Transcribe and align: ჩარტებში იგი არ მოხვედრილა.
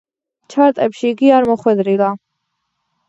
ჩარტებში 0.53 1.05
იგი 1.15 1.31
არ 1.41 1.47
მოხვედრილა. 1.51 2.11